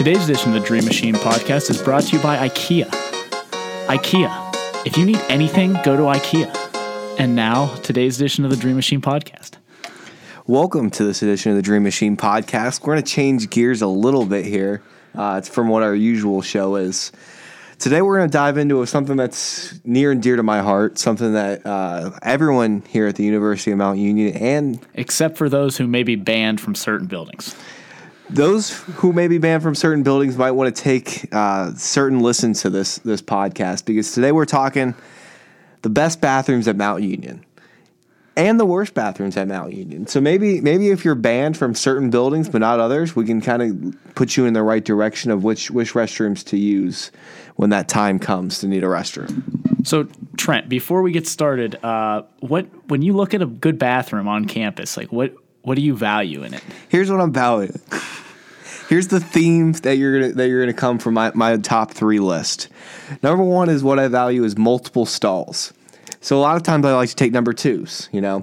[0.00, 2.86] Today's edition of the Dream Machine podcast is brought to you by IKEA.
[3.86, 4.86] IKEA.
[4.86, 7.18] If you need anything, go to IKEA.
[7.18, 9.56] And now, today's edition of the Dream Machine podcast.
[10.46, 12.80] Welcome to this edition of the Dream Machine podcast.
[12.80, 14.82] We're going to change gears a little bit here.
[15.14, 17.12] Uh, it's from what our usual show is.
[17.78, 21.34] Today, we're going to dive into something that's near and dear to my heart, something
[21.34, 25.86] that uh, everyone here at the University of Mount Union and Except for those who
[25.86, 27.54] may be banned from certain buildings.
[28.32, 32.62] Those who may be banned from certain buildings might want to take uh, certain listens
[32.62, 34.94] to this this podcast because today we're talking
[35.82, 37.44] the best bathrooms at Mount Union
[38.36, 40.06] and the worst bathrooms at Mount Union.
[40.06, 43.62] So maybe maybe if you're banned from certain buildings but not others, we can kind
[43.62, 47.10] of put you in the right direction of which which restrooms to use
[47.56, 49.42] when that time comes to need a restroom.
[49.86, 54.28] So, Trent, before we get started, uh, what when you look at a good bathroom
[54.28, 56.62] on campus, like what what do you value in it?
[56.88, 57.78] Here's what I'm valuing.
[58.90, 62.18] Here's the theme that you're gonna that you're gonna come from my, my top three
[62.18, 62.66] list.
[63.22, 65.72] Number one is what I value is multiple stalls.
[66.20, 68.42] So a lot of times I like to take number twos, you know.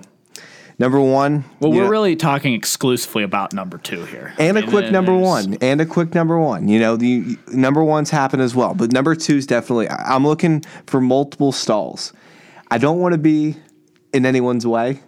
[0.80, 1.44] Number one.
[1.60, 4.34] Well, we're know, really talking exclusively about number two here.
[4.40, 6.70] and I a mean, quick number one, and a quick number one.
[6.70, 9.90] You know, the number ones happen as well, but number two is definitely.
[9.90, 12.14] I'm looking for multiple stalls.
[12.72, 13.58] I don't want to be
[14.14, 15.02] in anyone's way.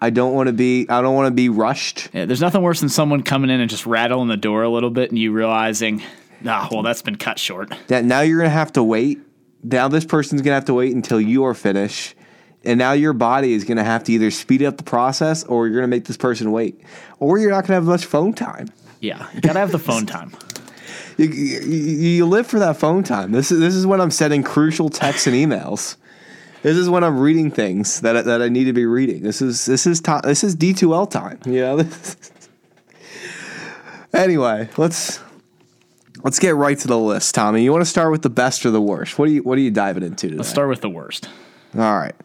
[0.00, 0.86] I don't want to be.
[0.88, 2.10] I don't want to be rushed.
[2.12, 4.90] Yeah, there's nothing worse than someone coming in and just rattling the door a little
[4.90, 6.02] bit and you realizing,
[6.46, 7.72] ah, well, that's been cut short.
[7.88, 9.20] that now you're gonna have to wait.
[9.62, 12.14] Now this person's gonna have to wait until you are finished,
[12.64, 15.76] and now your body is gonna have to either speed up the process or you're
[15.76, 16.80] gonna make this person wait,
[17.18, 18.68] or you're not gonna have much phone time.
[19.00, 20.32] Yeah, you gotta have the phone time.
[21.16, 23.32] You, you, you live for that phone time.
[23.32, 25.96] This is this is when I'm sending crucial texts and emails.
[26.66, 29.22] This is when I'm reading things that I, that I need to be reading.
[29.22, 30.22] This is this is time.
[30.24, 31.38] This is D2L time.
[31.46, 31.88] You know.
[34.12, 35.20] anyway, let's
[36.24, 37.62] let's get right to the list, Tommy.
[37.62, 39.16] You want to start with the best or the worst?
[39.16, 40.38] What are you What are you diving into today?
[40.38, 41.28] Let's start with the worst.
[41.76, 42.16] All right.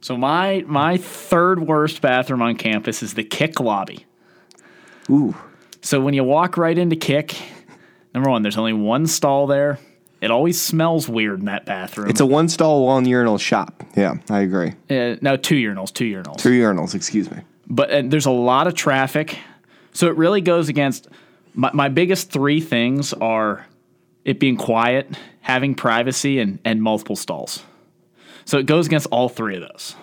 [0.00, 4.06] So my my third worst bathroom on campus is the kick lobby.
[5.08, 5.36] Ooh.
[5.82, 7.40] So when you walk right into kick,
[8.12, 9.78] number one, there's only one stall there.
[10.26, 12.10] It always smells weird in that bathroom.
[12.10, 13.82] It's a one stall, one urinal shop.
[13.96, 14.72] Yeah, I agree.
[14.90, 16.36] uh, no two urinals, two urinals.
[16.36, 17.38] Two urinals, excuse me.
[17.66, 19.38] but and there's a lot of traffic
[19.92, 21.08] so it really goes against
[21.54, 23.64] my, my biggest three things are
[24.26, 25.08] it being quiet
[25.40, 27.62] having privacy and, and multiple stalls
[28.44, 29.96] so it goes against all three of those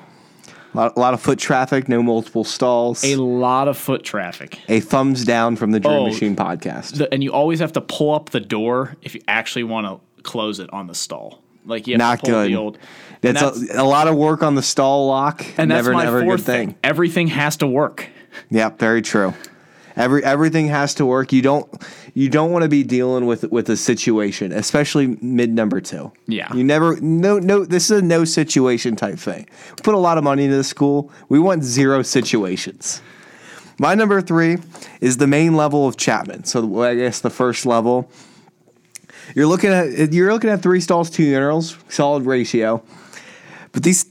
[0.74, 3.04] A lot, a lot of foot traffic, no multiple stalls.
[3.04, 6.06] a A, lot of foot traffic A thumbs down from the Dream Oh.
[6.08, 6.98] Machine podcast.
[6.98, 10.00] The- and you always have to pull up the door if you actually want to
[10.24, 12.50] close it on the stall like you have Not good.
[12.52, 12.78] the old
[13.22, 15.46] and That's, a, a lot of work on the stall lock.
[15.58, 16.70] and that's my never fourth thing.
[16.70, 18.10] thing everything has to work
[18.50, 19.34] Yep, very true.
[19.96, 21.32] Every everything has to work.
[21.32, 21.70] You don't
[22.16, 26.12] you don't want to be dealing with with a situation, especially mid number two.
[26.26, 26.52] Yeah.
[26.56, 27.64] you never no no.
[27.64, 29.48] This is a no situation type thing.
[29.70, 31.12] We put a lot of money into the school.
[31.30, 33.04] We want zero situations.
[33.78, 34.58] My number three
[35.00, 36.46] is the main level of Chapman.
[36.46, 38.10] So I guess the first level.
[39.36, 42.84] You're looking at you're looking at three stalls, two urinals, solid ratio.
[43.72, 44.06] But these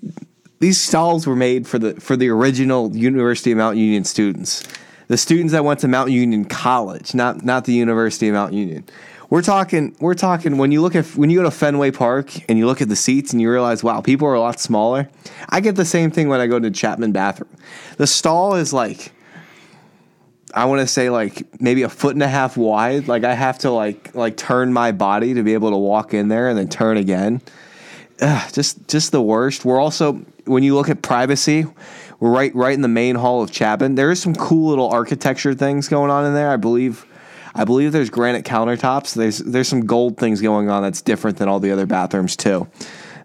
[0.59, 4.63] these stalls were made for the for the original University of Mount Union students,
[5.09, 8.85] the students that went to Mount Union College, not not the University of Mount Union.
[9.31, 12.59] We're talking we're talking when you look at when you go to Fenway Park and
[12.59, 15.09] you look at the seats and you realize wow people are a lot smaller.
[15.49, 17.51] I get the same thing when I go to Chapman bathroom.
[17.97, 19.13] The stall is like
[20.55, 23.09] I want to say like maybe a foot and a half wide.
[23.09, 26.29] Like I have to like like turn my body to be able to walk in
[26.29, 27.41] there and then turn again.
[28.21, 29.65] Ugh, just just the worst.
[29.65, 30.15] We're also
[30.45, 31.67] when you look at privacy,
[32.21, 33.95] we're right right in the main hall of Chapman.
[33.95, 36.51] There is some cool little architecture things going on in there.
[36.51, 37.07] I believe
[37.55, 39.15] I believe there's granite countertops.
[39.15, 42.69] There's there's some gold things going on that's different than all the other bathrooms too.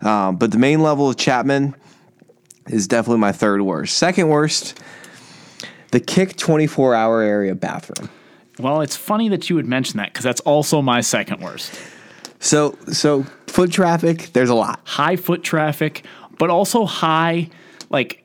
[0.02, 1.76] Um, but the main level of Chapman
[2.68, 3.98] is definitely my third worst.
[3.98, 4.80] Second worst,
[5.92, 8.10] the Kick 24 hour area bathroom.
[8.60, 11.72] well it's funny that you would mention that because that's also my second worst
[12.40, 14.80] So so foot traffic, there's a lot.
[14.84, 16.06] high foot traffic,
[16.38, 17.50] but also high
[17.90, 18.24] like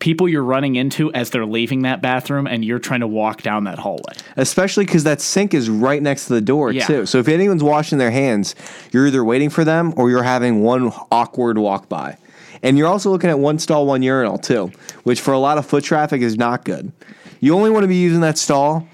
[0.00, 3.62] people you're running into as they're leaving that bathroom and you're trying to walk down
[3.64, 4.12] that hallway.
[4.36, 6.84] Especially because that sink is right next to the door Yeah.
[6.86, 7.06] too.
[7.06, 8.56] So if anyone's washing their hands,
[8.90, 12.16] you're either waiting for them or you're having one awkward walk by.
[12.62, 14.70] And you're also looking at one stall, one urinal too,
[15.02, 16.92] which for a lot of foot traffic is not good.
[17.40, 18.86] You only want to be using that stall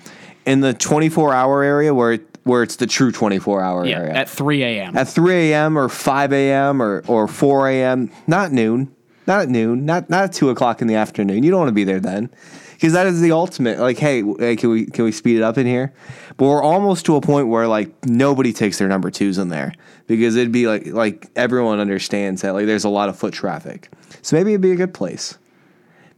[0.46, 4.12] in the 24 hour area where it, where it's the true 24 hour Yeah, area.
[4.14, 4.96] at 3 a.m.
[4.96, 5.76] at 3 a.m.
[5.78, 6.80] or 5 a.m.
[6.80, 8.10] or, or 4 a.m.
[8.26, 8.94] Not noon.
[9.26, 9.84] Not at noon.
[9.84, 11.42] Not not at 2 o'clock in the afternoon.
[11.42, 12.30] You don't want to be there then.
[12.78, 13.80] Because that is the ultimate.
[13.80, 15.92] Like, hey, hey, can we can we speed it up in here?
[16.36, 19.72] But we're almost to a point where like nobody takes their number twos in there
[20.06, 23.90] because it'd be like like everyone understands that like there's a lot of foot traffic.
[24.22, 25.38] So maybe it'd be a good place.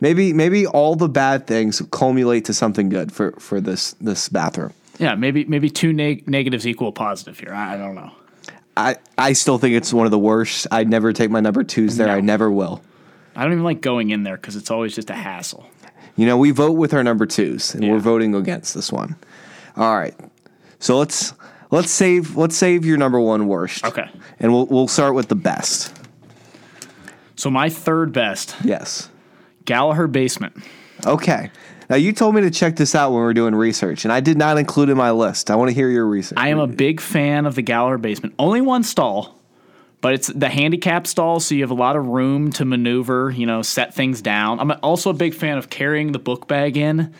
[0.01, 4.75] Maybe maybe all the bad things culminate to something good for for this this bathroom.
[4.99, 7.55] Yeah, maybe maybe two neg- negatives equal positive here.
[7.55, 8.11] I, I don't know.
[8.77, 10.67] I I still think it's one of the worst.
[10.71, 12.09] I'd never take my number twos there.
[12.09, 12.15] No.
[12.15, 12.83] I never will.
[13.35, 15.67] I don't even like going in there because it's always just a hassle.
[16.21, 17.93] You know, we vote with our number twos, and Yeah.
[17.93, 19.17] we're voting against this one.
[19.75, 20.15] All right,
[20.79, 21.33] so let's
[21.71, 23.87] let's save let's save your number one worst.
[23.87, 24.05] Okay.
[24.39, 25.95] and we'll we'll start with the best.
[27.37, 29.09] So my third best, Yes.
[29.65, 30.59] Gallaher basement.
[31.07, 31.51] Okay.
[31.89, 34.21] Now you told me to check this out when we were doing research, and I
[34.21, 35.51] did not include it in my list.
[35.51, 36.37] I want to hear your research.
[36.39, 38.35] I am a big fan of the Gallaher basement.
[38.39, 39.40] Only one stall,
[40.01, 43.31] but it's the handicap stall, so you have a lot of room to maneuver.
[43.31, 44.61] You know, set things down.
[44.61, 47.13] I'm also a big fan of carrying the book bag in.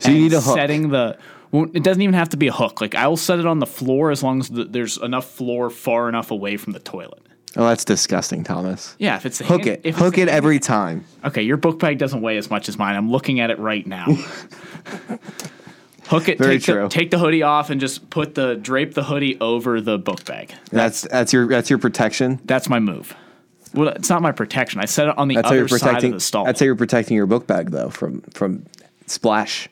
[0.00, 0.56] so you need a hook.
[0.56, 1.18] Setting the.
[1.50, 2.80] Well, it doesn't even have to be a hook.
[2.80, 5.68] Like I will set it on the floor as long as the, there's enough floor
[5.70, 7.22] far enough away from the toilet.
[7.54, 8.96] Oh, that's disgusting, Thomas.
[8.98, 9.94] Yeah, if it's a Hook hand- it.
[9.94, 11.04] Hook it hand- every time.
[11.22, 12.96] Okay, your book bag doesn't weigh as much as mine.
[12.96, 14.06] I'm looking at it right now.
[16.12, 16.38] Hook it.
[16.38, 19.80] Very take The, take the hoodie off and just put the drape the hoodie over
[19.80, 20.54] the book bag.
[20.70, 22.40] That's that's your that's your protection.
[22.44, 23.14] That's my move.
[23.74, 24.80] Well, it's not my protection.
[24.80, 26.44] I set it on the That's other you're side of the stall.
[26.44, 28.66] That's how you're protecting your book bag though from from
[29.06, 29.68] splash.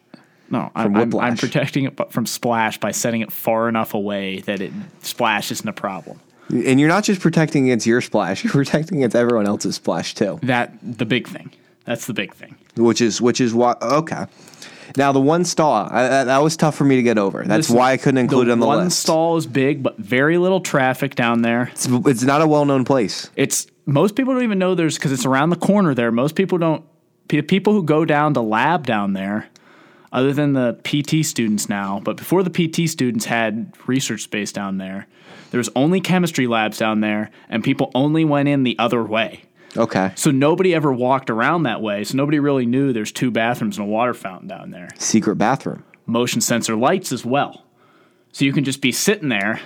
[0.48, 4.60] no, I'm, I'm, I'm protecting it from splash by setting it far enough away that
[4.60, 4.72] it
[5.02, 6.20] splash isn't a problem.
[6.48, 10.38] And you're not just protecting against your splash; you're protecting against everyone else's splash too.
[10.43, 11.52] That the big thing.
[11.84, 12.56] That's the big thing.
[12.76, 14.26] Which is which is what okay.
[14.96, 17.44] Now the one stall I, that, that was tough for me to get over.
[17.44, 18.75] That's why I couldn't include it on the list.
[18.75, 19.00] The one list.
[19.00, 21.70] stall is big, but very little traffic down there.
[21.72, 23.31] It's, it's not a well-known place.
[23.37, 26.10] It's most people don't even know there's because it's around the corner there.
[26.12, 26.84] Most people don't.
[27.28, 29.48] pe- People who go down to lab down there,
[30.12, 34.78] other than the PT students now, but before the PT students had research space down
[34.78, 35.06] there,
[35.50, 39.43] there was only chemistry labs down there, and people only went in the other way.
[39.76, 42.02] Okay, So nobody ever walked around that way.
[42.05, 44.88] So nobody really knew there's two bathrooms and a water fountain down there.
[44.99, 45.84] secret bathroom.
[46.06, 47.64] Motion sensor lights as well.
[48.32, 49.61] So you can just be sitting there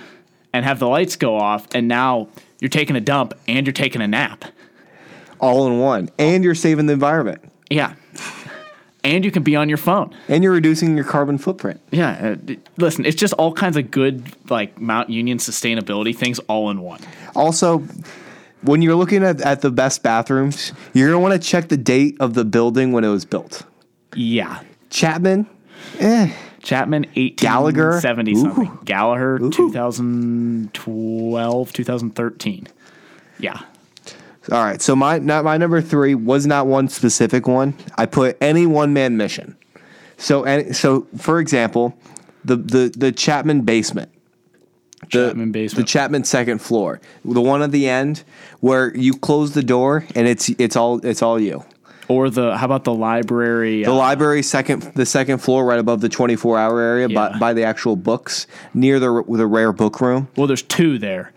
[0.53, 2.27] and have the lights go off, and now
[2.61, 4.45] you're taking a dump and you're taking a nap.
[5.39, 7.93] all in one, and you're saving the environment, Yeah.
[9.03, 10.15] And you can be on your phone.
[10.27, 11.79] and you're reducing your carbon footprint.
[11.91, 12.35] Yeah.
[12.49, 16.81] uh, listen, it's just all kinds of good, like Mount Union sustainability things all in
[16.81, 17.01] one.
[17.35, 17.83] Also,
[18.65, 22.17] when you're looking at, at the best bathrooms, you're gonna want to check the date
[22.19, 23.63] of the building when it was built.
[24.15, 24.61] Yeah.
[24.89, 25.47] Chapman,
[25.99, 26.31] eh,
[26.63, 28.41] Chapman, 1870 Gallaher?
[28.41, 28.71] something.
[28.85, 32.67] Gallaher, 2012, 2013.
[33.39, 33.59] Yeah.
[34.51, 37.73] All right, so my not my number three was not one specific one.
[37.97, 39.57] I put any one man mission.
[40.17, 41.97] So any, so for example,
[42.43, 44.11] the the the Chapman basement.
[45.11, 45.85] The, Chapman basement.
[45.85, 46.99] The Chapman second floor.
[47.23, 48.23] The one at the end
[48.59, 51.63] where you close the door and it's it's all it's all you.
[52.07, 53.83] Or the, how about the library?
[53.83, 57.53] The uh, library second the second floor right above the 24 hour area by, by
[57.53, 60.27] the actual books near the the rare book room.
[60.35, 61.31] well, there's two there.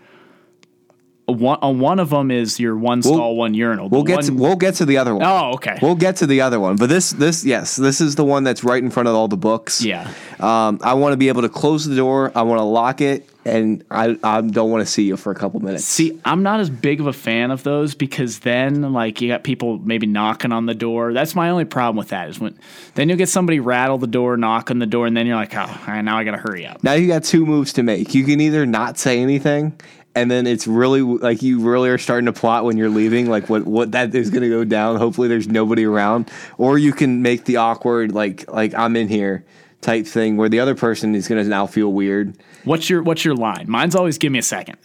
[1.31, 3.89] One, uh, one of them is your one stall, one urinal.
[3.89, 5.23] We'll get one, to, we'll get to the other one.
[5.25, 5.77] Oh, okay.
[5.81, 8.63] We'll get to the other one, but this this yes, this is the one that's
[8.63, 9.81] right in front of all the books.
[9.81, 10.11] Yeah.
[10.39, 12.31] Um, I want to be able to close the door.
[12.35, 15.35] I want to lock it, and I I don't want to see you for a
[15.35, 15.85] couple minutes.
[15.85, 19.43] See, I'm not as big of a fan of those because then, like, you got
[19.43, 21.13] people maybe knocking on the door.
[21.13, 22.57] That's my only problem with that is when
[22.95, 25.55] then you'll get somebody rattle the door, knock on the door, and then you're like,
[25.55, 26.83] oh, all right, now I got to hurry up.
[26.83, 28.15] Now you got two moves to make.
[28.15, 29.77] You can either not say anything,
[30.15, 33.49] and then it's really like you really are starting to plot when you're leaving, like
[33.49, 34.97] what what that is going to go down.
[34.97, 39.45] Hopefully, there's nobody around, or you can make the awkward like like I'm in here
[39.81, 42.35] type thing where the other person is going to now feel weird.
[42.63, 43.65] What's your What's your line?
[43.69, 44.77] Mine's always give me a second.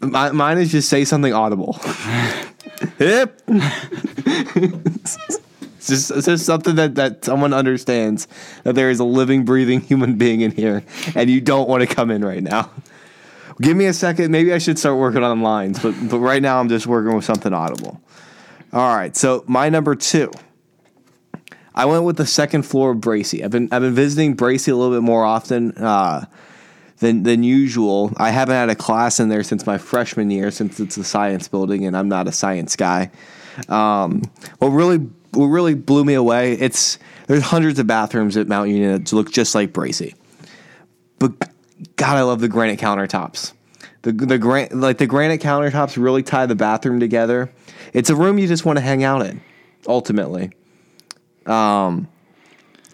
[0.00, 1.74] Mi- mine is just say something audible.
[2.98, 3.42] Hip.
[3.46, 5.16] it's
[5.86, 8.26] just, it's just something that, that someone understands
[8.64, 10.82] that there is a living, breathing human being in here,
[11.14, 12.70] and you don't want to come in right now.
[13.60, 14.30] Give me a second.
[14.30, 17.24] Maybe I should start working on lines, but but right now I'm just working with
[17.24, 18.00] something audible.
[18.72, 19.16] All right.
[19.16, 20.30] So my number two.
[21.72, 23.44] I went with the second floor of Bracy.
[23.44, 25.72] I've been I've been visiting Bracy a little bit more often.
[25.72, 26.26] Uh,
[27.00, 28.12] than than usual.
[28.16, 31.48] I haven't had a class in there since my freshman year, since it's a science
[31.48, 33.10] building, and I'm not a science guy.
[33.68, 34.22] Um,
[34.58, 34.98] what really
[35.32, 39.30] what really blew me away it's there's hundreds of bathrooms at Mount Union that look
[39.30, 40.14] just like Bracy,
[41.18, 41.32] but
[41.96, 43.52] God, I love the granite countertops.
[44.02, 47.50] The the gran- like the granite countertops really tie the bathroom together.
[47.92, 49.40] It's a room you just want to hang out in,
[49.86, 50.50] ultimately.
[51.46, 52.08] Um,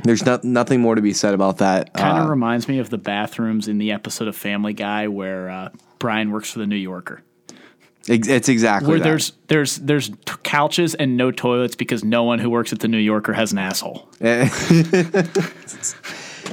[0.05, 1.93] there's not nothing more to be said about that.
[1.95, 5.49] Kind of Uh, reminds me of the bathrooms in the episode of Family Guy where
[5.51, 7.23] uh, Brian works for the New Yorker.
[8.09, 9.05] it's exactly Where that.
[9.05, 12.89] there's there's there's t- couches and no toilets because no one who works at the
[12.89, 14.09] New Yorker has an asshole.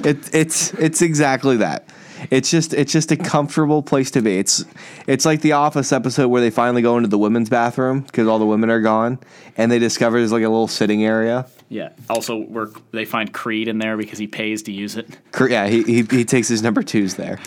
[0.04, 1.88] It, it's it's exactly that.
[2.30, 4.38] It's just it's just a comfortable place to be.
[4.38, 4.65] It's
[5.08, 8.39] it's like the Office episode where they finally go into the women's bathroom because all
[8.39, 9.20] the women are gone,
[9.58, 11.46] and they discover there's like a little sitting area.
[11.70, 11.89] Yeah.
[12.10, 15.08] Also, where they find Creed in there because he pays to use it.
[15.39, 17.39] Yeah, he, he he takes his number twos there.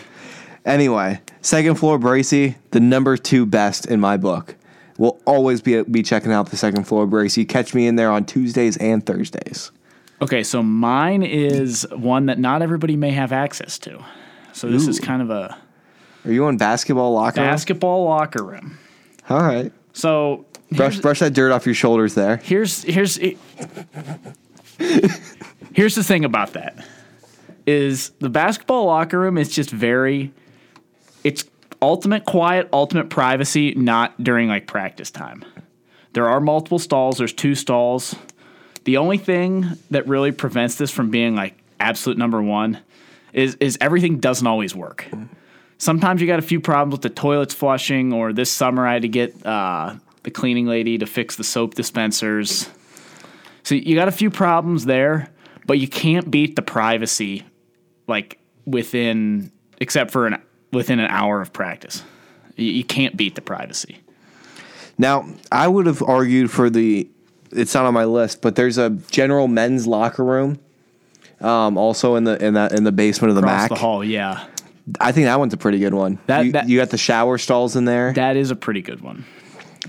[0.64, 4.56] Anyway, second floor Bracy, the number two best in my book.
[4.98, 7.44] We'll always be be checking out the second floor Bracy.
[7.44, 9.70] Catch me in there on Tuesdays and Thursdays.
[10.20, 14.02] Okay, so mine is one that not everybody may have access to.
[14.56, 15.54] So this is kind of a
[16.24, 17.42] Are you on basketball locker?
[17.42, 17.50] room?
[17.50, 18.78] basketball locker room.
[19.28, 19.70] All right.
[19.92, 22.38] So Brush brush that dirt off your shoulders there.
[22.38, 23.16] here's here's
[25.74, 26.82] here's the thing about that
[27.66, 30.32] is the basketball locker room is just very
[31.22, 31.44] it's
[31.82, 35.44] ultimate quiet, ultimate privacy, not during like practice time.
[36.14, 38.16] There are multiple stalls, there's two stalls.
[38.84, 42.78] The only thing that really prevents this from being like absolute number 1
[43.36, 45.06] is is everything doesn't always work.
[45.78, 49.02] Sometimes you got a few problems with the toilets flushing or this summer I had
[49.02, 52.68] to get uh, the cleaning lady to fix the soap dispensers.
[53.62, 55.30] So you got a few problems there,
[55.66, 57.44] but you can't beat the privacy
[58.08, 62.02] like within except for an within an hour of practice.
[62.56, 63.98] You, you can't beat the privacy.
[64.98, 67.08] Now, I would have argued for the.
[67.52, 70.58] It's not on my list, but there's a general men's locker room,
[71.40, 73.68] um, also in the in that in the basement of the Across Mac.
[73.70, 74.46] the hall, yeah.
[75.00, 76.18] I think that one's a pretty good one.
[76.26, 78.12] That- you, that- you got the shower stalls in there.
[78.12, 79.24] That is a pretty good one.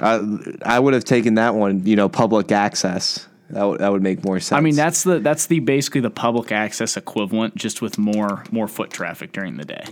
[0.02, 0.20] I,
[0.64, 1.86] I would have taken that one.
[1.86, 3.28] You know, public access.
[3.50, 4.58] That would that would make more sense.
[4.58, 8.68] I mean, that's the that's the basically the public access equivalent, just with more more
[8.68, 9.84] foot traffic during the day.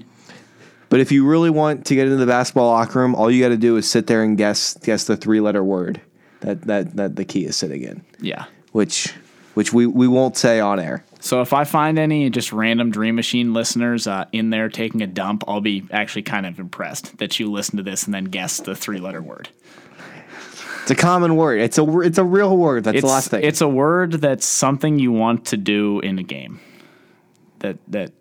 [0.89, 3.49] But if you really want to get into the basketball locker room, all you got
[3.49, 6.01] to do is sit there and guess guess the three letter word
[6.41, 8.45] that that that the key is sitting in, Yeah.
[8.73, 9.13] which
[9.55, 11.03] which we we won't say on air.
[11.25, 15.07] So if I find any just random Dream Machine listeners uh, in there taking a
[15.07, 18.59] dump, I'll be actually kind of impressed that you listen to this and then guess
[18.59, 19.49] the three letter word.
[20.83, 21.61] It's a common word.
[21.61, 22.83] It's a it's a real word.
[22.83, 23.43] That's the last thing.
[23.43, 26.59] it's a word that's something you want to do in a game.
[27.57, 28.11] That that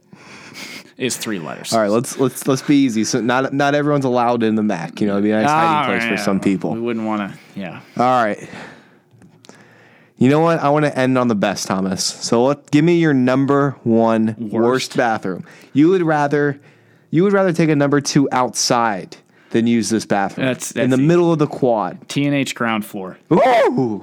[0.97, 1.75] is three letters.
[1.75, 3.05] All right, let's let's let's be easy.
[3.05, 5.03] So not not everyone's allowed in the Mac.
[5.03, 6.17] You know, it'd be a nice Ah, hiding place yeah.
[6.17, 6.73] for some people.
[6.73, 7.39] We wouldn't want to.
[7.55, 7.83] Yeah.
[7.99, 8.49] All right.
[10.25, 10.59] You know what?
[10.61, 12.03] I want to end on the best, Thomas.
[12.03, 14.53] So let, give me your number one worst.
[14.53, 14.97] Worst.
[14.97, 15.45] bathroom.
[15.75, 16.59] You would rather
[17.11, 19.19] you would rather take a number two outside
[19.51, 21.07] than use this bathroom That's- in the easy.
[21.07, 22.09] middle of the quad.
[22.09, 23.19] TNH ground floor.
[23.31, 24.03] Ooh,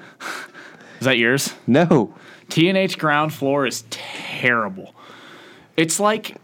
[0.99, 1.53] Is that yours?
[1.65, 2.13] no.
[2.49, 4.93] TNH ground floor is terrible.
[5.75, 6.37] It's like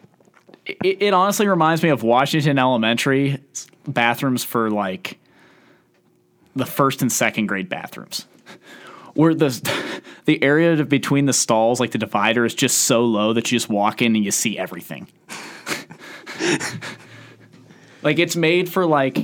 [0.65, 3.37] it, it honestly reminds me of Washington Elementary
[3.87, 5.19] bathrooms for like
[6.55, 8.25] the first and second grade bathrooms.
[9.17, 9.49] Where the
[10.25, 13.67] the area between the stalls, like the divider, is just so low that you just
[13.67, 15.07] walk in and you see everything.
[18.03, 19.17] like it's made for like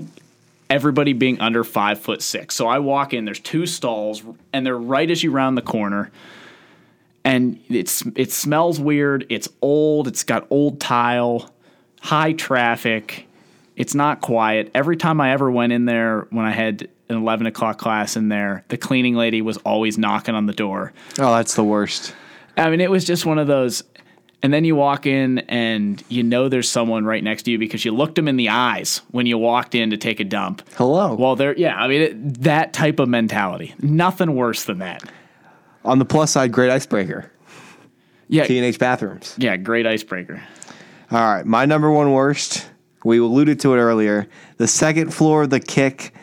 [0.67, 2.55] everybody being under five foot six.
[2.55, 6.12] So I walk in, there's two stalls, and they're right as you round the corner.
[7.23, 9.27] And it's it smells weird.
[9.29, 10.07] It's old.
[10.07, 11.51] It's got old tile,
[12.01, 13.27] high traffic.
[13.75, 14.71] It's not quiet.
[14.73, 18.29] Every time I ever went in there when I had an eleven o'clock class in
[18.29, 20.93] there, the cleaning lady was always knocking on the door.
[21.19, 22.15] Oh, that's the worst.
[22.57, 23.83] I mean, it was just one of those.
[24.41, 27.86] And then you walk in and you know there's someone right next to you because
[27.86, 30.62] you looked them in the eyes when you walked in to take a dump.
[30.75, 31.13] Hello.
[31.15, 33.74] Well, there, yeah, I mean, it, that type of mentality.
[33.81, 35.01] Nothing worse than that.
[35.86, 37.31] on the plus side, great icebreaker.
[38.27, 39.36] Yeah, TNH bathrooms.
[39.38, 40.41] yeah, great icebreaker.
[41.12, 42.67] All right, my number one worst.
[43.05, 44.27] We alluded to it earlier.
[44.57, 46.13] The second floor of the kick,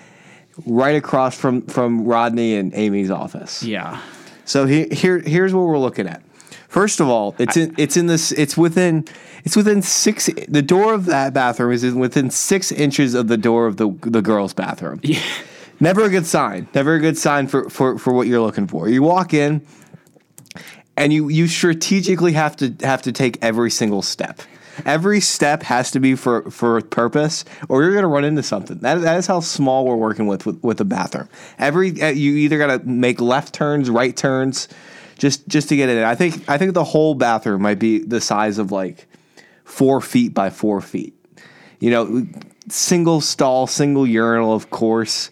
[0.67, 3.63] right across from from Rodney and Amy's office.
[3.63, 4.01] Yeah,
[4.45, 6.23] So he, here here's what we're looking at.
[6.69, 9.05] First of all, it's in it's in this it's within
[9.45, 13.67] it's within six the door of that bathroom is within six inches of the door
[13.67, 15.01] of the the girls' bathroom.
[15.03, 15.21] yeah,
[15.81, 16.69] Never a good sign.
[16.75, 18.89] Never a good sign for, for, for what you're looking for.
[18.89, 19.67] You walk in
[20.97, 24.41] and you you strategically have to have to take every single step.
[24.85, 28.79] Every step has to be for, for purpose, or you're going to run into something.
[28.79, 31.29] That, that is how small we're working with with, with the bathroom.
[31.59, 34.69] Every uh, you either got to make left turns, right turns,
[35.19, 36.03] just just to get in.
[36.03, 39.07] I think I think the whole bathroom might be the size of like
[39.65, 41.15] four feet by four feet.
[41.79, 42.27] You know,
[42.69, 45.31] single stall, single urinal, of course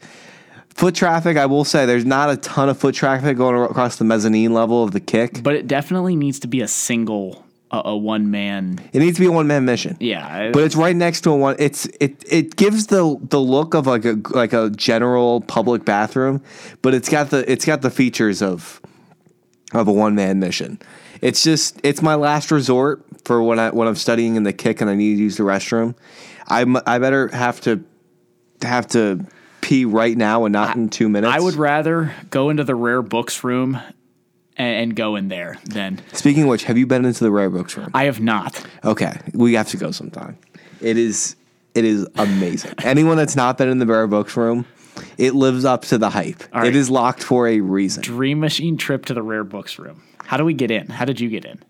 [0.79, 4.05] Foot traffic, I will say, there's not a ton of foot traffic going across the
[4.05, 5.43] mezzanine level of the kick.
[5.43, 8.79] But it definitely needs to be a single, a, a one man.
[8.93, 9.97] It needs to be a one man mission.
[10.01, 11.57] Yeah, But it's right next to a one.
[11.59, 16.43] It's it it gives the the look of like a like a general public bathroom,
[16.83, 18.81] but it's got the it's got the features of
[19.73, 20.79] of a one man mission.
[21.21, 24.81] It's just it's my last resort for when I when I'm studying in the kick
[24.81, 25.95] and I need to use the restroom.
[26.47, 27.85] I I better have to
[28.63, 29.25] have to
[29.61, 31.35] pee right now and not in two minutes.
[31.35, 33.79] I would rather go into the rare books room
[34.59, 36.01] and, go in there then.
[36.13, 37.91] Speaking of which, have you been into the rare books room?
[37.95, 38.65] I have not.
[38.85, 40.37] Okay, we have to go sometime.
[40.81, 41.37] It is
[41.75, 42.73] it is amazing.
[42.83, 44.67] Anyone that's not been in the rare books room,
[45.17, 46.43] it lives up to the hype.
[46.53, 46.67] Right.
[46.67, 48.03] It is locked for a reason.
[48.03, 50.03] Dream machine trip to the rare books room.
[50.25, 50.89] How do we get in?
[50.89, 51.63] How did you get in?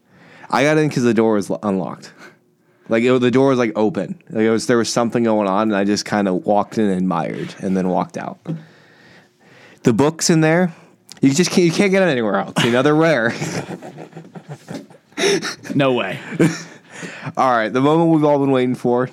[0.51, 2.13] I got in because the door was unlocked.
[2.89, 4.23] Like it, the door was like open.
[4.31, 6.87] Like it was there was something going on, and I just kind of walked in,
[6.87, 8.39] and admired, and then walked out.
[9.83, 10.75] The books in there,
[11.21, 12.65] you just can't, you can't get them anywhere else.
[12.65, 13.33] You know they're rare.
[15.75, 16.19] No way.
[17.37, 19.11] all right, the moment we've all been waiting for.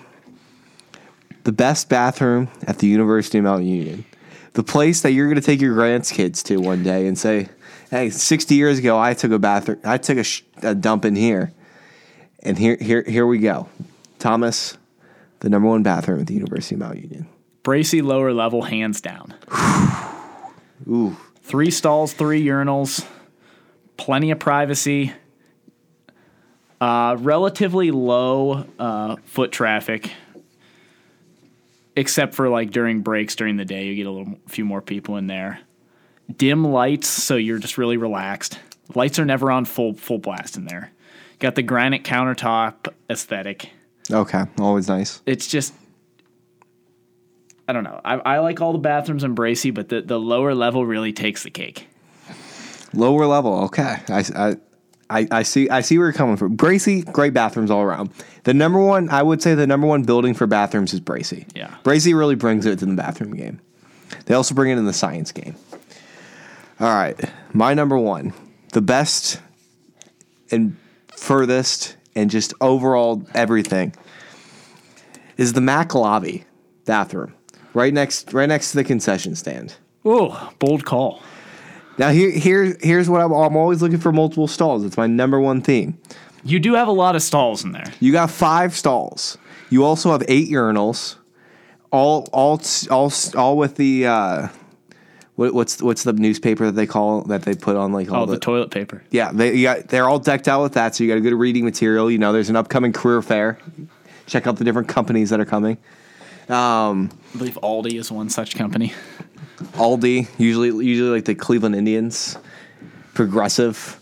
[1.43, 4.05] The best bathroom at the University of Mount Union.
[4.53, 7.49] The place that you're going to take your grandkids to one day and say,
[7.91, 9.79] "Hey, 60 years ago, I took a bathroom.
[9.83, 11.51] I took a, sh- a dump in here,
[12.41, 13.67] and here, here, here we go."
[14.17, 14.77] Thomas,
[15.41, 17.27] the number one bathroom at the University of Mount Union.
[17.63, 19.33] Bracy lower level, hands down.
[20.87, 21.15] Ooh,
[21.45, 23.05] Three stalls, three urinals,
[23.97, 25.13] plenty of privacy.
[26.81, 30.11] Uh, relatively low uh, foot traffic,
[31.95, 35.17] except for like during breaks during the day, you get a little few more people
[35.17, 35.59] in there.
[36.35, 38.57] Dim lights, so you're just really relaxed.
[38.95, 40.91] Lights are never on full full blast in there.
[41.37, 43.69] Got the granite countertop aesthetic.
[44.11, 45.21] okay, always nice.
[45.27, 45.75] It's just
[47.67, 47.99] I don't know.
[48.05, 51.43] I, I like all the bathrooms in Bracy, but the, the lower level really takes
[51.43, 51.87] the cake.
[52.93, 53.97] Lower level, okay.
[54.07, 54.55] I, I,
[55.09, 55.69] I, I see.
[55.69, 56.55] I see where you're coming from.
[56.55, 58.11] Bracy, great bathrooms all around.
[58.43, 61.45] The number one, I would say, the number one building for bathrooms is Bracy.
[61.55, 61.75] Yeah.
[61.83, 63.59] Bracy really brings it to the bathroom game.
[64.25, 65.55] They also bring it in the science game.
[66.79, 67.17] All right,
[67.53, 68.33] my number one,
[68.73, 69.39] the best
[70.51, 70.75] and
[71.07, 73.93] furthest and just overall everything
[75.37, 76.43] is the Mac lobby
[76.85, 77.33] bathroom,
[77.75, 79.75] right next, right next to the concession stand.
[80.03, 81.21] Oh, bold call.
[81.97, 84.83] Now here, here, here's what I'm, I'm always looking for multiple stalls.
[84.83, 85.97] It's my number one theme.
[86.43, 87.91] You do have a lot of stalls in there.
[87.99, 89.37] You got five stalls.
[89.69, 91.15] You also have eight urinals,
[91.91, 92.61] all, all,
[92.91, 94.47] all, all with the uh,
[95.35, 98.25] what, what's what's the newspaper that they call that they put on like all Oh,
[98.25, 99.03] the, the, toilet paper.
[99.09, 100.95] yeah they you got they're all decked out with that.
[100.95, 102.11] So you got a good reading material.
[102.11, 103.57] You know, there's an upcoming career fair.
[104.27, 105.77] Check out the different companies that are coming.
[106.49, 108.93] Um, I believe Aldi is one such company.
[109.73, 112.37] Aldi, usually usually like the Cleveland Indians,
[113.13, 113.99] Progressive,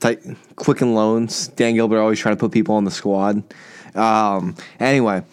[0.00, 0.22] type,
[0.56, 1.48] Quicken Loans.
[1.48, 3.42] Dan Gilbert always trying to put people on the squad.
[3.94, 5.24] Um, anyway,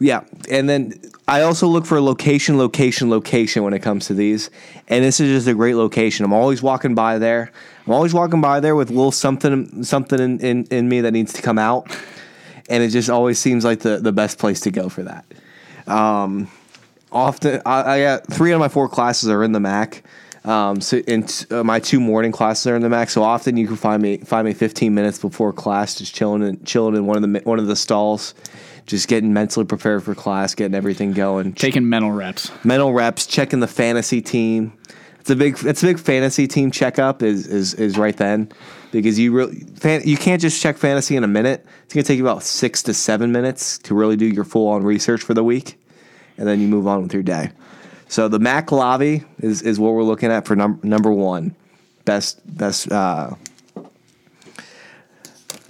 [0.00, 4.50] yeah, and then I also look for location, location, location when it comes to these,
[4.88, 6.24] and this is just a great location.
[6.24, 7.52] I'm always walking by there.
[7.86, 11.12] I'm always walking by there with a little something something in, in, in me that
[11.12, 11.94] needs to come out,
[12.70, 15.26] and it just always seems like the, the best place to go for that
[15.86, 20.02] often I, I got three out of my four classes are in the Mac.
[20.44, 23.10] Um, so and t- uh, my two morning classes are in the Mac.
[23.10, 26.64] So often you can find me find me 15 minutes before class, just chilling in,
[26.64, 28.34] chilling in one of the one of the stalls,
[28.86, 32.50] just getting mentally prepared for class, getting everything going, Taking mental reps.
[32.64, 34.72] mental reps, checking the fantasy team.
[35.20, 38.50] It's a big it's a big fantasy team checkup is is is right then
[38.92, 41.66] because you really fan, you can't just check fantasy in a minute.
[41.84, 44.84] It's gonna take you about six to seven minutes to really do your full on
[44.84, 45.82] research for the week,
[46.38, 47.50] and then you move on with your day.
[48.08, 51.56] So the Mac lobby is is what we're looking at for num- number one,
[52.04, 53.30] best best uh,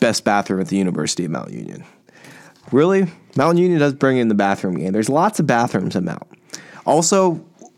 [0.00, 1.84] best bathroom at the University of Mount Union.
[2.72, 3.06] Really,
[3.36, 4.92] Mount Union does bring in the bathroom game.
[4.92, 6.26] There's lots of bathrooms at Mount.
[6.84, 7.34] Also,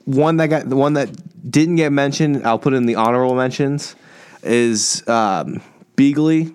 [0.06, 1.10] one that got the one that
[1.50, 3.94] didn't get mentioned, I'll put in the honorable mentions,
[4.44, 5.60] is um,
[5.96, 6.54] Beeghly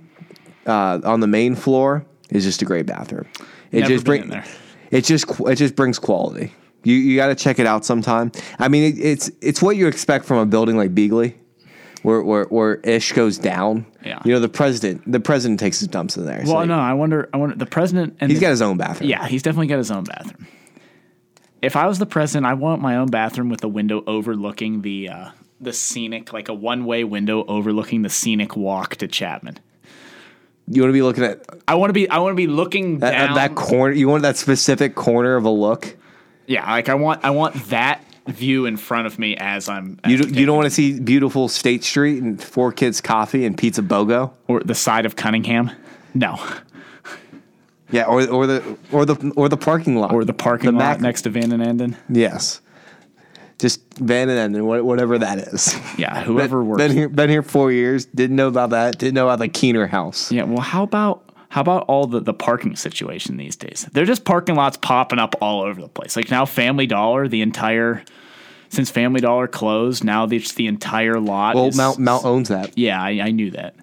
[0.65, 3.25] uh, on the main floor is just a great bathroom.
[3.71, 4.45] It Never just been bring in there.
[4.91, 6.54] it just it just brings quality.
[6.84, 8.32] You you got to check it out sometime.
[8.58, 11.36] I mean, it, it's it's what you expect from a building like Beeghly,
[12.04, 13.86] where where, where ish goes down.
[14.06, 14.21] Yeah.
[14.23, 16.45] You know, the president the president takes his dumps in there.
[16.45, 17.30] so Well, no, I wonder.
[17.34, 17.56] I wonder.
[17.56, 19.10] The president and he's the- got his own bathroom.
[19.10, 20.47] Yeah, he's definitely got his own bathroom.
[21.62, 25.10] If I was the president, I want my own bathroom with a window overlooking the
[25.10, 25.30] uh,
[25.61, 29.57] the scenic, like a one way window overlooking the scenic walk to Chapman.
[30.67, 32.09] You want to be looking at I want to be.
[32.09, 33.35] I want to be looking that, down.
[33.35, 33.93] that corner.
[33.93, 35.97] You want that specific corner of a look.
[36.47, 37.25] yeah, like I want.
[37.25, 39.99] I want that view in front of me as I'm.
[40.05, 43.57] You don't, you don't want to see beautiful State Street and Four Kids Coffee and
[43.57, 44.31] Pizza Bogo.
[44.47, 45.71] or the side of Cunningham.
[46.13, 46.39] No,
[47.91, 51.01] Yeah, or or the or the or the parking lot or the parking lot Mac-
[51.01, 51.97] next to Van and Enden.
[52.09, 52.61] Yes,
[53.59, 55.75] just Van and Enden, whatever that is.
[55.97, 56.77] Yeah, whoever been, works.
[56.81, 58.05] Been here, been here four years.
[58.05, 58.97] Didn't know about that.
[58.97, 60.31] Didn't know about the Keener house.
[60.31, 63.87] Yeah, well, how about how about all the the parking situation these days?
[63.91, 66.15] They're just parking lots popping up all over the place.
[66.15, 68.03] Like now, Family Dollar, the entire
[68.69, 71.55] since Family Dollar closed, now it's the entire lot.
[71.55, 72.77] Well, is- Mount Mount owns that.
[72.77, 73.75] Yeah, I, I knew that.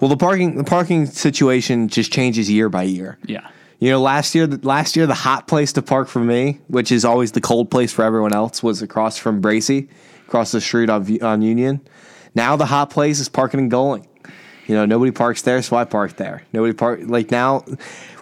[0.00, 3.18] Well, the parking the parking situation just changes year by year.
[3.26, 6.90] Yeah, You know, last year, last year the hot place to park for me, which
[6.90, 9.88] is always the cold place for everyone else, was across from Bracy,
[10.26, 11.80] across the street on on Union.
[12.34, 14.06] Now the hot place is parking and going.
[14.66, 16.42] You know, nobody parks there, so I park there.
[16.52, 17.64] Nobody park like now,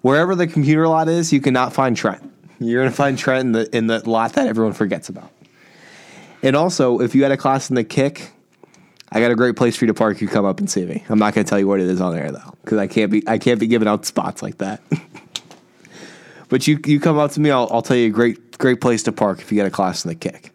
[0.03, 2.23] wherever the computer lot is, you cannot find Trent.
[2.61, 5.31] You're gonna find Trent in the in the lot that everyone forgets about.
[6.43, 8.31] And also, if you had a class in the kick,
[9.11, 10.21] I got a great place for you to park.
[10.21, 11.03] You come up and see me.
[11.09, 13.27] I'm not gonna tell you what it is on there though, because I can't be
[13.27, 14.83] I can't be giving out spots like that.
[16.49, 19.03] But you you come up to me, I'll, I'll tell you a great great place
[19.05, 20.53] to park if you get a class in the kick.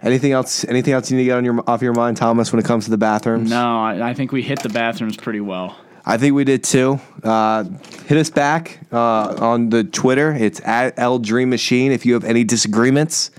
[0.00, 0.64] Anything else?
[0.64, 2.84] Anything else you need to get on your off your mind, Thomas, when it comes
[2.84, 3.50] to the bathrooms?
[3.50, 5.76] no, I, I think we hit the bathrooms pretty well.
[6.06, 7.00] I think we did too.
[7.22, 7.64] Uh,
[8.06, 10.32] hit us back uh, on the Twitter.
[10.32, 11.90] It's at L Dream Machine.
[11.90, 13.30] If you have any disagreements,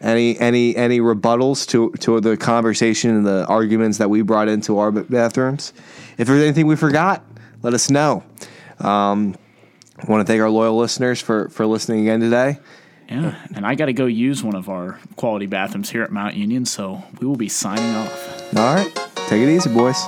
[0.00, 4.78] any any any rebuttals to to the conversation and the arguments that we brought into
[4.78, 5.72] our bathrooms,
[6.16, 7.24] if there's anything we forgot,
[7.62, 8.22] let us know.
[8.78, 9.34] Um,
[9.98, 12.58] I want to thank our loyal listeners for for listening again today.
[13.08, 16.34] Yeah, and I got to go use one of our quality bathrooms here at Mount
[16.34, 18.56] Union, so we will be signing off.
[18.56, 18.94] All right,
[19.28, 20.02] take it easy, boys.